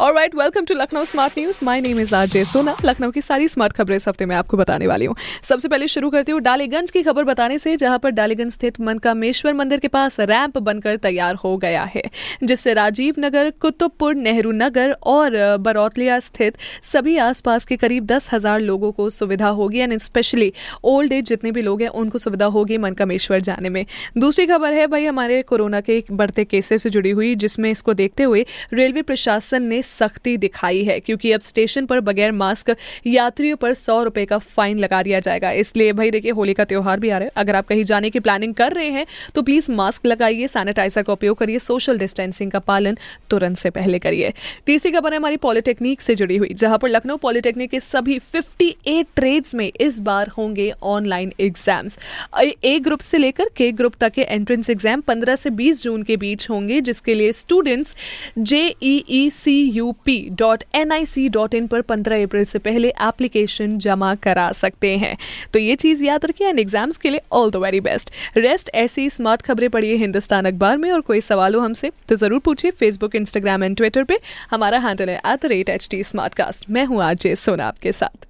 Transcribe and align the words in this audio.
right 0.00 0.34
welcome 0.34 0.64
to 0.64 0.74
Lucknow 0.74 1.04
smart 1.04 1.32
news 1.38 1.58
my 1.64 1.80
name 1.80 1.98
is 2.00 2.14
R 2.14 2.26
J 2.26 2.44
Sona 2.44 2.74
Lucknow 2.84 3.10
की 3.10 3.20
सारी 3.20 3.46
smart 3.48 3.72
खबरें 3.72 3.94
इस 3.96 4.06
हफ़्ते 4.08 4.26
में 4.26 4.34
आपको 4.36 4.56
बताने 4.56 4.86
वाली 4.86 5.04
हूँ। 5.04 5.14
सबसे 5.42 5.68
पहले 5.68 5.88
शुरू 5.88 6.08
करती 6.10 6.32
हूँ 6.32 6.40
डालीगंज 6.42 6.90
की 6.90 7.02
खबर 7.02 7.24
बताने 7.24 7.58
से, 7.58 7.76
जहाँ 7.76 7.98
पर 7.98 8.10
डालीगंज 8.10 8.52
स्थित 8.52 8.80
मनकामेश्वर 8.80 9.52
मंदिर 9.54 9.80
के 9.80 9.88
पास 9.88 10.18
रैंप 10.20 10.58
बनकर 10.58 10.96
तैयार 10.96 11.34
हो 11.34 11.56
गया 11.56 11.82
है, 11.84 12.02
जिससे 12.44 12.74
राजीव 12.74 13.14
नगर, 13.18 13.50
कुतुबपुर, 13.52 14.14
नेहरू 14.16 14.52
नगर 14.52 14.96
और 15.04 15.36
बरौतलिया 15.58 16.18
स्थित 16.20 16.56
सभी 16.84 17.16
आसपास 17.18 17.64
के 17.64 17.76
करीब 17.76 18.06
दस 18.06 18.28
हज़ार 18.32 18.60
लोगों 18.62 18.92
को 18.92 19.08
सुविधा 19.10 19.48
होगी 19.50 19.78
एंड 19.78 19.96
स्पेशली 19.98 20.52
ओल्ड 20.84 21.12
एज 21.12 21.24
जितने 21.26 21.52
भी 21.52 21.62
लोग 21.62 21.82
हैं, 21.82 21.88
उनको 21.90 22.18
सुविधा 22.18 22.46
होगी 22.48 22.78
मनकामेश्वर 22.78 23.40
जाने 23.42 23.68
में। 23.68 23.84
दूसरी 24.18 24.46
खबर 24.46 24.72
है 24.72 24.86
भाई, 24.88 25.06
हमारे 25.06 25.40
कोरोना 25.44 25.80
के 25.80 26.02
बढ़ते 26.12 26.44
केसेस 26.46 26.82
से 26.82 26.90
जुड़ी 26.90 27.10
हुई, 27.12 27.34
जिसमें 27.36 27.70
इसको 27.70 27.94
देखते 27.94 28.22
हुए 28.24 28.44
रेलवे 28.74 29.02
प्रशासन 29.04 29.62
ने 29.64 29.82
सख्ती 29.84 30.36
दिखाई 30.38 30.82
है, 30.84 30.98
क्योंकि 31.00 31.32
अब 31.32 31.40
स्टेशन 31.42 31.86
पर 31.86 32.00
बगैर 32.02 32.32
मास्क 32.34 32.74
यात्रियों 33.06 33.56
पर 33.56 33.74
सौ 33.76 34.02
रुपए 34.04 34.24
का 34.26 34.38
फाइन 34.38 34.78
लगा 34.78 35.02
दिया 35.02 35.20
जाएगा। 35.20 35.50
इसलिए 35.54 35.92
भाई 35.94 36.10
देखिए, 36.10 36.30
होली 36.32 36.54
का 36.54 36.64
त्योहार 36.64 37.00
भी 37.00 37.10
आ 37.10 37.18
रहा 37.18 37.24
है। 37.24 37.32
अगर 37.36 37.56
आप 37.56 37.66
कहीं 37.66 37.84
जाने 37.84 38.10
की 38.10 38.20
प्लानिंग 38.20 38.54
कर 38.54 38.72
रहे 38.72 38.88
हैं 38.88 39.06
तो 39.34 39.42
प्लीज़ 39.44 39.70
मास्क 39.72 40.06
लगाइए 40.06 40.46
सैनिटाइजर 40.48 41.02
का 41.02 41.12
उपयोग 41.12 41.38
करिए 41.38 41.58
सोशल 41.60 41.98
डिस्टेंसिंग 41.98 42.50
का 42.50 42.58
पालन 42.60 42.98
तुरंत 43.30 43.56
से 43.58 43.70
पहले 43.72 43.98
करिए। 43.98 44.32
तीसरी 44.66 44.92
खबर 44.92 45.12
है 45.12 45.18
हमारी 45.18 45.36
पॉलिटेक्निक 45.38 46.00
से 46.00 46.14
जुड़ी 46.14 46.36
हुई, 46.36 46.48
जहाँ 46.54 46.78
पर 46.78 46.88
लखनऊ 46.88 47.16
पॉलिटेक्निक 47.18 47.70
के 47.70 47.80
सभी 47.82 48.18
58 48.30 49.04
ट्रेड्स 49.16 49.54
में 49.54 49.70
इस 49.70 49.98
बार 50.02 50.28
होंगे 50.28 50.70
ऑनलाइन 50.84 51.32
एग्ज़ाम्स 51.40 51.98
ए 52.64 52.78
ग्रुप 52.80 53.00
से 53.02 53.18
लेकर 53.18 53.48
के 53.56 53.70
ग्रुप 53.74 53.94
तक 54.00 54.12
के 54.12 54.22
एंट्रेंस 54.24 54.70
एग्ज़ाम 54.70 55.00
15 55.02 55.36
से 55.36 55.50
20 55.52 55.82
जून 55.82 56.02
के 56.02 56.16
बीच 56.16 56.48
होंगे, 56.50 56.80
जिसके 56.80 57.14
लिए 57.14 57.32
स्टूडेंट्स 57.34 57.96
जेईई 58.40 59.28
सी 59.32 59.54
इन 61.54 61.66
पर 61.66 61.80
पंद्रह 61.80 62.22
अप्रैल 62.24 62.44
से 62.44 62.58
पहले 62.58 62.88
एप्लीकेशन 62.88 63.78
जमा 63.78 64.14
करा 64.14 64.50
सकते 64.52 64.96
हैं। 64.98 65.16
तो 65.52 65.58
ये 65.58 65.74
चीज़ 65.76 66.04
याद 66.04 66.24
रखिए 66.24 66.48
एंड 66.48 66.58
एग्ज़ाम्स 66.58 66.96
के 66.96 67.10
लिए 67.10 67.20
all 67.32 67.50
the 67.50 67.56
very 67.56 67.80
best 67.80 68.10
rest 68.36 68.70
ऐसी 68.74 69.08
स्मार्ट 69.10 69.42
खबरें 69.42 69.68
पढ़िए 69.70 69.94
हिंदुस्तान 69.96 70.44
अखबार 70.44 70.76
में 70.76 70.90
और 70.92 71.00
कोई 71.00 71.20
सवाल 71.20 71.54
हो 71.54 71.60
हमसे 71.60 71.92
तो 72.08 72.16
ज़रूर 72.16 72.38
पूछिए 72.38 72.70
फेसबुक 72.70 73.14
इंस्टाग्राम 73.16 73.64
एंड 73.64 73.76
ट्विटर 73.76 74.04
पे। 74.04 74.18
हमारा 74.50 74.78
हैंडल 74.78 75.08
है 75.08 75.16
at 75.16 75.42
the 75.42 75.46
rate 75.46 75.68
H 75.68 75.88
T 75.90 76.02
smart 76.04 76.34
cast 76.34 76.70
मैं 76.70 76.84
हूँ 76.84 77.02
आज 77.02 77.26
सोना 77.36 77.66
आपके 77.68 77.92
साथ। 77.92 78.26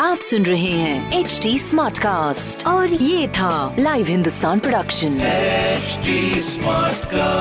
आप 0.00 0.18
सुन 0.18 0.42
रहे 0.42 0.70
हैं 0.70 1.20
एच 1.20 1.40
डी 1.42 1.58
स्मार्ट 1.58 1.98
कास्ट 1.98 2.66
और 2.66 2.92
ये 2.92 3.28
था 3.28 3.76
live 3.78 4.06
Hindustan 4.06 4.58
production 4.58 5.18
HD 5.82 6.42
Smartcast. 6.46 7.31